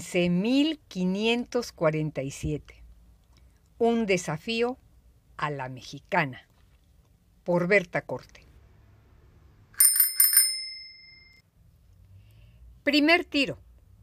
[0.00, 2.82] 15.547.
[3.78, 4.76] Un desafío
[5.36, 6.48] a la mexicana.
[7.44, 8.44] Por Berta Corte.
[12.82, 13.60] Primer tiro.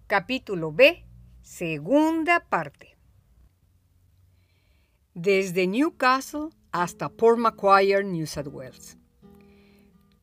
[0.08, 1.04] Capítulo B.
[1.42, 2.96] Segunda parte.
[5.14, 8.98] Desde Newcastle hasta Port Macquarie, New South Wales.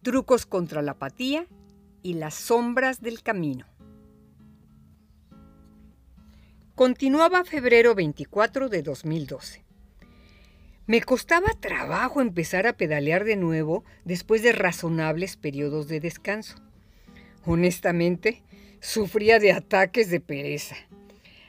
[0.02, 1.46] Trucos contra la apatía
[2.02, 3.66] y las sombras del camino.
[6.78, 9.64] Continuaba febrero 24 de 2012.
[10.86, 16.54] Me costaba trabajo empezar a pedalear de nuevo después de razonables periodos de descanso.
[17.44, 18.44] Honestamente,
[18.78, 20.76] sufría de ataques de pereza.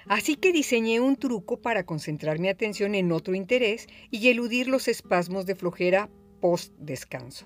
[0.07, 4.88] Así que diseñé un truco para concentrar mi atención en otro interés y eludir los
[4.88, 6.09] espasmos de flojera
[6.41, 7.45] post descanso.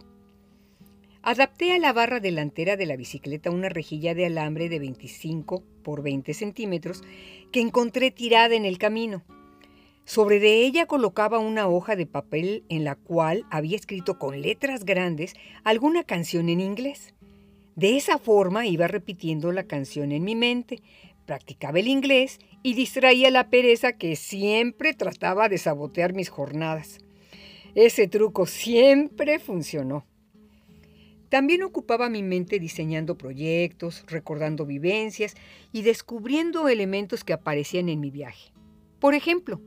[1.25, 6.03] Adapté a la barra delantera de la bicicleta una rejilla de alambre de 25 por
[6.03, 7.01] 20 centímetros
[7.53, 9.23] que encontré tirada en el camino.
[10.03, 14.83] Sobre de ella colocaba una hoja de papel en la cual había escrito con letras
[14.83, 17.13] grandes alguna canción en inglés.
[17.77, 20.81] De esa forma iba repitiendo la canción en mi mente,
[21.25, 26.97] practicaba el inglés y distraía la pereza que siempre trataba de sabotear mis jornadas.
[27.75, 30.05] Ese truco siempre funcionó.
[31.33, 35.33] También ocupaba mi mente diseñando proyectos, recordando vivencias
[35.71, 38.51] y descubriendo elementos que aparecían en mi viaje.
[38.99, 39.59] Por ejemplo,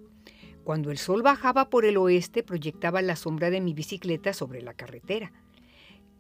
[0.63, 4.75] cuando el sol bajaba por el oeste proyectaba la sombra de mi bicicleta sobre la
[4.75, 5.33] carretera.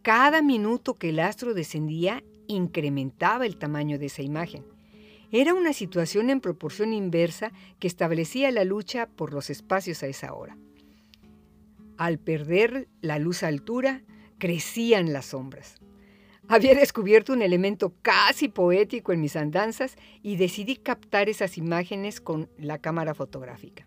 [0.02, 4.64] Cada minuto que el astro descendía incrementaba el tamaño de esa imagen.
[5.30, 10.34] Era una situación en proporción inversa que establecía la lucha por los espacios a esa
[10.34, 10.58] hora.
[11.98, 14.02] Al perder la luz a altura,
[14.39, 15.77] crecían las sombras.
[16.48, 22.48] Había descubierto un elemento casi poético en mis andanzas y decidí captar esas imágenes con
[22.57, 23.86] la cámara fotográfica.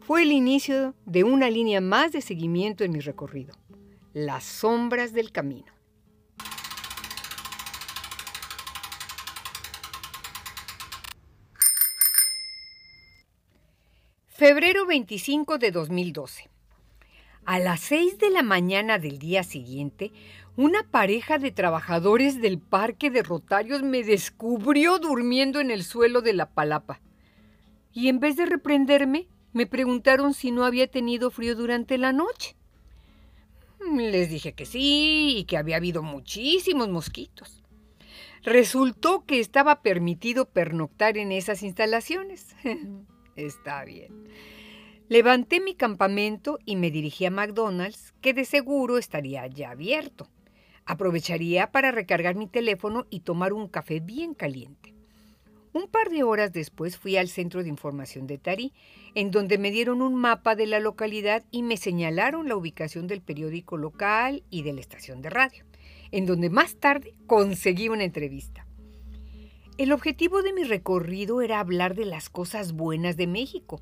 [0.00, 3.54] Fue el inicio de una línea más de seguimiento en mi recorrido,
[4.14, 5.72] las sombras del camino.
[14.28, 16.50] Febrero 25 de 2012.
[17.44, 20.12] A las seis de la mañana del día siguiente,
[20.56, 26.34] una pareja de trabajadores del parque de Rotarios me descubrió durmiendo en el suelo de
[26.34, 27.00] la palapa.
[27.92, 32.54] Y en vez de reprenderme, me preguntaron si no había tenido frío durante la noche.
[33.92, 37.64] Les dije que sí y que había habido muchísimos mosquitos.
[38.44, 42.54] Resultó que estaba permitido pernoctar en esas instalaciones.
[43.36, 44.28] Está bien.
[45.08, 50.28] Levanté mi campamento y me dirigí a McDonald's, que de seguro estaría ya abierto.
[50.86, 54.94] Aprovecharía para recargar mi teléfono y tomar un café bien caliente.
[55.74, 58.72] Un par de horas después fui al centro de información de Tari,
[59.14, 63.22] en donde me dieron un mapa de la localidad y me señalaron la ubicación del
[63.22, 65.64] periódico local y de la estación de radio,
[66.10, 68.66] en donde más tarde conseguí una entrevista.
[69.78, 73.80] El objetivo de mi recorrido era hablar de las cosas buenas de México,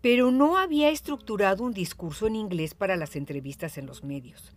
[0.00, 4.52] pero no había estructurado un discurso en inglés para las entrevistas en los medios.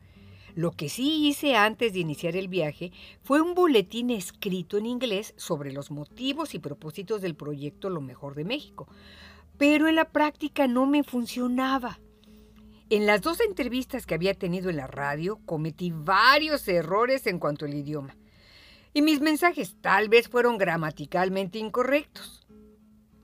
[0.55, 2.91] Lo que sí hice antes de iniciar el viaje
[3.23, 8.35] fue un boletín escrito en inglés sobre los motivos y propósitos del proyecto Lo Mejor
[8.35, 8.87] de México,
[9.57, 11.99] pero en la práctica no me funcionaba.
[12.89, 17.65] En las dos entrevistas que había tenido en la radio cometí varios errores en cuanto
[17.65, 18.15] al idioma,
[18.93, 22.45] y mis mensajes tal vez fueron gramaticalmente incorrectos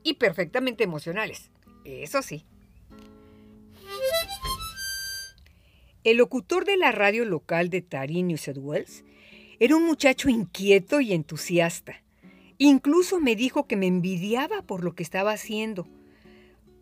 [0.02, 1.52] y perfectamente emocionales.
[1.90, 2.46] Eso sí.
[6.04, 8.58] El locutor de la radio local de Tarín, New South
[9.60, 12.02] era un muchacho inquieto y entusiasta.
[12.58, 15.88] Incluso me dijo que me envidiaba por lo que estaba haciendo.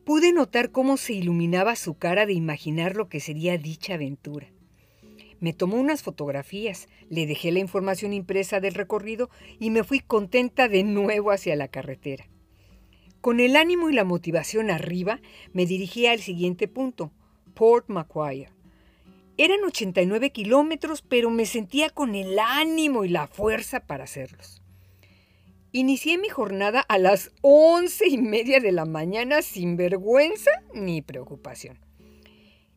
[0.05, 4.47] Pude notar cómo se iluminaba su cara de imaginar lo que sería dicha aventura.
[5.39, 9.29] Me tomó unas fotografías, le dejé la información impresa del recorrido
[9.59, 12.27] y me fui contenta de nuevo hacia la carretera.
[13.21, 15.19] Con el ánimo y la motivación arriba,
[15.53, 17.11] me dirigí al siguiente punto,
[17.53, 18.49] Port Macquarie.
[19.37, 24.61] Eran 89 kilómetros, pero me sentía con el ánimo y la fuerza para hacerlos.
[25.71, 31.77] Inicié mi jornada a las once y media de la mañana sin vergüenza ni preocupación.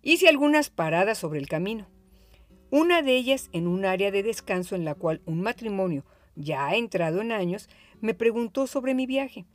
[0.02, 1.88] Hice algunas paradas sobre el camino.
[2.70, 6.04] Una de ellas en un área de descanso en la cual un matrimonio,
[6.36, 7.69] ya entrado en años,
[8.00, 9.46] me preguntó sobre mi viaje.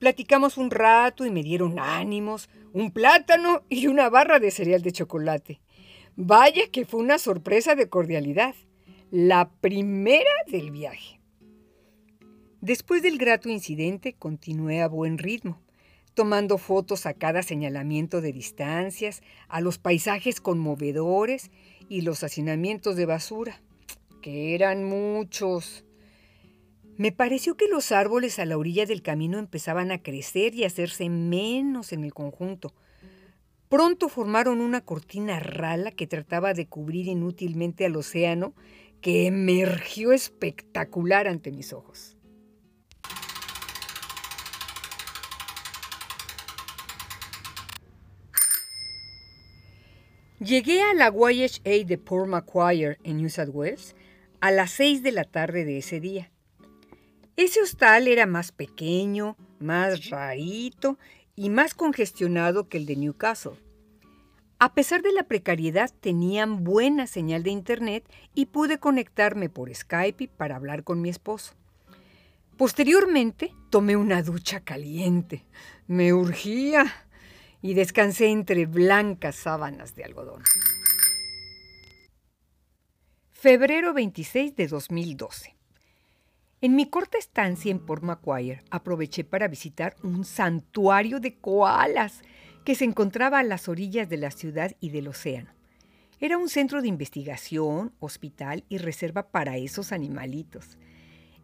[0.00, 4.92] Platicamos un rato y me dieron ánimos, un plátano y una barra de cereal de
[4.92, 5.60] chocolate.
[6.16, 8.54] Vaya que fue una sorpresa de cordialidad.
[9.10, 11.20] La primera del viaje.
[12.62, 15.60] Después del grato incidente, continué a buen ritmo,
[16.14, 21.50] tomando fotos a cada señalamiento de distancias, a los paisajes conmovedores
[21.90, 23.60] y los hacinamientos de basura,
[24.22, 25.84] que eran muchos.
[27.00, 30.66] Me pareció que los árboles a la orilla del camino empezaban a crecer y a
[30.66, 32.74] hacerse menos en el conjunto.
[33.70, 38.52] Pronto formaron una cortina rala que trataba de cubrir inútilmente al océano
[39.00, 42.18] que emergió espectacular ante mis ojos.
[50.38, 53.96] Llegué a la YHA de Port Macquarie en New South Wales
[54.42, 56.30] a las 6 de la tarde de ese día.
[57.40, 60.98] Ese hostal era más pequeño, más rarito
[61.34, 63.54] y más congestionado que el de Newcastle.
[64.58, 68.04] A pesar de la precariedad, tenían buena señal de internet
[68.34, 71.54] y pude conectarme por Skype para hablar con mi esposo.
[72.58, 75.46] Posteriormente, tomé una ducha caliente.
[75.86, 76.92] Me urgía
[77.62, 80.42] y descansé entre blancas sábanas de algodón.
[83.30, 85.59] Febrero 26 de 2012.
[86.62, 92.20] En mi corta estancia en Port Macquarie aproveché para visitar un santuario de koalas
[92.66, 95.48] que se encontraba a las orillas de la ciudad y del océano.
[96.20, 100.76] Era un centro de investigación, hospital y reserva para esos animalitos.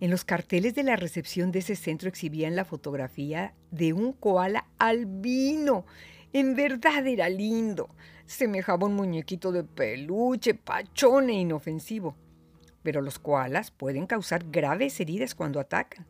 [0.01, 4.67] En los carteles de la recepción de ese centro exhibían la fotografía de un koala
[4.77, 5.87] albino.
[6.35, 7.89] En verdad era lindo.
[8.27, 12.17] Semejaba un muñequito de peluche, pachón e inofensivo.
[12.87, 16.07] Pero los koalas pueden causar graves heridas cuando atacan.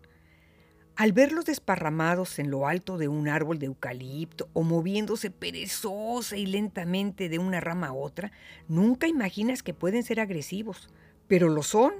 [0.95, 6.45] Al verlos desparramados en lo alto de un árbol de eucalipto o moviéndose perezosa y
[6.45, 8.31] lentamente de una rama a otra,
[8.69, 10.91] nunca imaginas que pueden ser agresivos,
[11.29, 11.95] pero lo son.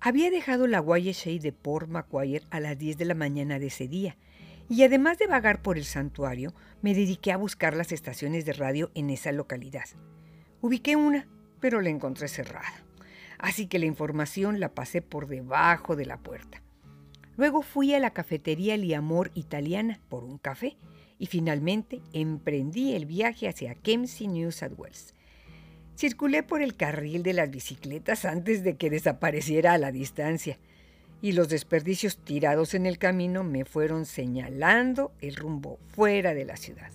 [0.00, 3.86] Había dejado la YSA de Port Macquarie a las 10 de la mañana de ese
[3.86, 4.16] día,
[4.68, 6.52] y además de vagar por el santuario,
[6.82, 9.86] me dediqué a buscar las estaciones de radio en esa localidad.
[10.62, 11.28] Ubiqué una,
[11.60, 12.89] pero la encontré cerrada,
[13.42, 16.62] así que la información la pasé por debajo de la puerta.
[17.36, 20.76] Luego fui a la cafetería Liamor italiana por un café
[21.18, 25.14] y finalmente emprendí el viaje hacia Kempsey, New South Wales.
[25.96, 30.58] Circulé por el carril de las bicicletas antes de que desapareciera a la distancia,
[31.22, 36.56] y los desperdicios tirados en el camino me fueron señalando el rumbo fuera de la
[36.56, 36.90] ciudad.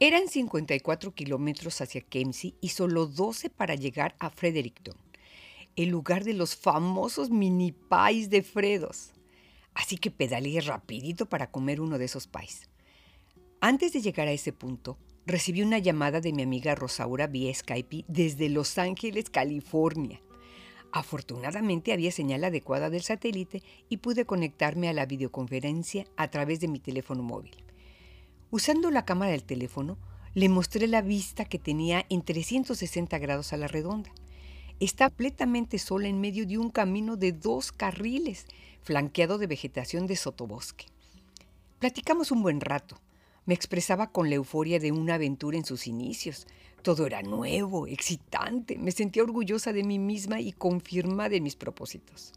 [0.00, 4.94] Eran 54 kilómetros hacia Kempsey y solo 12 para llegar a Fredericton,
[5.74, 9.10] el lugar de los famosos mini pies de Fredos.
[9.74, 12.70] Así que pedaleé rapidito para comer uno de esos pies.
[13.60, 18.04] Antes de llegar a ese punto, recibí una llamada de mi amiga Rosaura vía Skype
[18.06, 20.22] desde Los Ángeles, California.
[20.92, 26.68] Afortunadamente había señal adecuada del satélite y pude conectarme a la videoconferencia a través de
[26.68, 27.64] mi teléfono móvil.
[28.50, 29.98] Usando la cámara del teléfono,
[30.32, 34.10] le mostré la vista que tenía en 360 grados a la redonda.
[34.80, 38.46] Está completamente sola en medio de un camino de dos carriles,
[38.82, 40.86] flanqueado de vegetación de sotobosque.
[41.78, 42.98] Platicamos un buen rato.
[43.44, 46.46] Me expresaba con la euforia de una aventura en sus inicios.
[46.80, 48.78] Todo era nuevo, excitante.
[48.78, 52.32] Me sentía orgullosa de mí misma y confirmada en mis propósitos.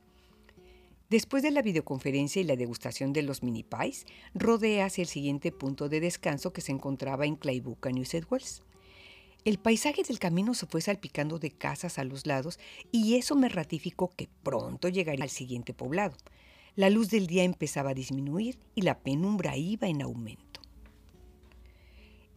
[1.12, 5.51] Después de la videoconferencia y la degustación de los mini pies, rodé hacia el siguiente
[5.51, 8.63] punto de descanso que se encontraba en Claybuca, New South Wales.
[9.44, 12.62] El paisaje del camino se fue salpicando de casas a los lados
[12.94, 16.15] y eso me ratificó que pronto llegaría al siguiente poblado.
[16.77, 20.62] La luz del día empezaba a disminuir y la penumbra iba en aumento.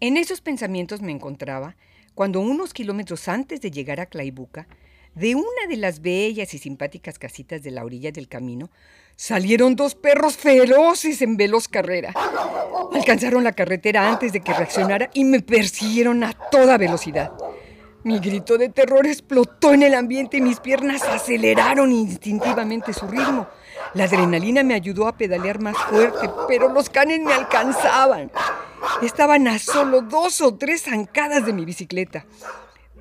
[0.00, 1.76] En esos pensamientos me encontraba
[2.16, 4.66] cuando unos kilómetros antes de llegar a Claybuca,
[5.14, 8.70] de una de las bellas y simpáticas casitas de la orilla del camino,
[9.16, 12.12] salieron dos perros feroces en veloz carrera.
[12.92, 17.32] Alcanzaron la carretera antes de que reaccionara y me persiguieron a toda velocidad.
[18.02, 23.48] Mi grito de terror explotó en el ambiente y mis piernas aceleraron instintivamente su ritmo.
[23.94, 28.30] La adrenalina me ayudó a pedalear más fuerte, pero los canes me alcanzaban.
[29.00, 32.26] Estaban a solo dos o tres zancadas de mi bicicleta.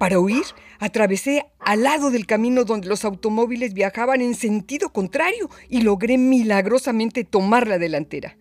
[0.04, 0.44] Para huir,
[0.80, 7.24] atravesé al lado del camino donde los automóviles viajaban en sentido contrario y logré milagrosamente
[7.24, 8.36] tomar la delantera.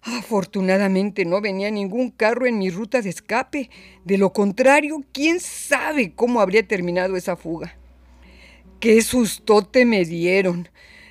[0.00, 3.68] Afortunadamente no venía ningún carro en mi ruta de escape.
[4.06, 7.76] De lo contrario, quién sabe cómo habría terminado esa fuga.
[8.80, 10.70] ¡Qué sustote me dieron!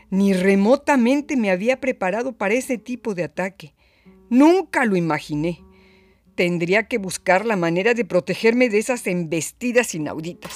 [0.10, 3.76] Ni remotamente me había preparado para ese tipo de ataque.
[4.32, 5.60] Nunca lo imaginé
[6.38, 10.54] tendría que buscar la manera de protegerme de esas embestidas inauditas.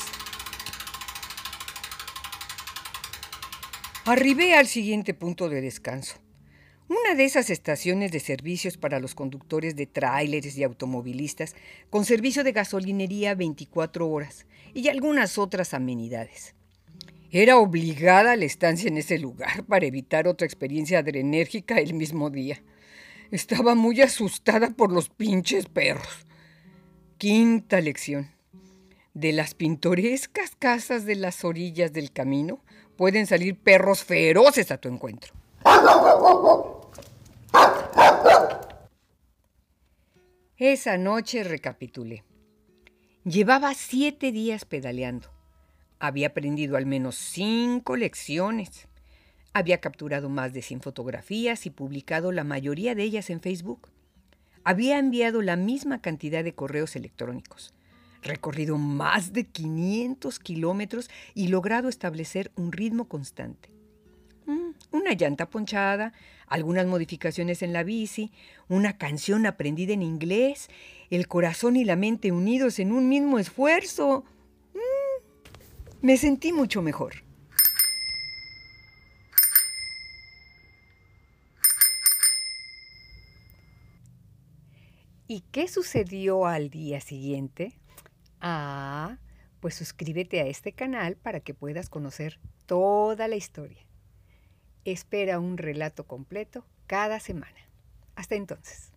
[4.06, 6.16] Arribé al siguiente punto de descanso.
[6.88, 11.56] Una de esas estaciones de servicios para los conductores de tráileres y automovilistas
[11.90, 14.46] con servicio de gasolinería 24 horas
[14.76, 16.54] y algunas otras amenidades.
[17.32, 22.62] Era obligada la estancia en ese lugar para evitar otra experiencia adrenérgica el mismo día.
[23.32, 26.26] Estaba muy asustada por los pinches perros.
[27.18, 28.30] Quinta lección.
[29.14, 32.60] De las pintorescas casas de las orillas del camino
[32.98, 35.34] pueden salir perros feroces a tu encuentro.
[40.58, 42.26] Esa noche recapitulé.
[43.24, 45.30] Llevaba siete días pedaleando.
[46.00, 48.90] Había aprendido al menos cinco lecciones.
[49.54, 53.90] Había capturado más de 100 fotografías y publicado la mayoría de ellas en Facebook.
[54.64, 57.74] Había enviado la misma cantidad de correos electrónicos,
[58.22, 63.70] recorrido más de 500 kilómetros y logrado establecer un ritmo constante.
[64.46, 66.14] Mm, una llanta ponchada,
[66.48, 68.32] algunas modificaciones en la bici,
[68.70, 70.70] una canción aprendida en inglés,
[71.10, 74.24] el corazón y la mente unidos en un mismo esfuerzo.
[74.74, 77.31] Mm, me sentí mucho mejor.
[85.34, 87.80] ¿Y qué sucedió al día siguiente?
[88.42, 89.18] Ah,
[89.62, 93.80] pues suscríbete a este canal para que puedas conocer toda la historia.
[94.84, 97.56] Espera un relato completo cada semana.
[98.14, 98.92] Hasta entonces.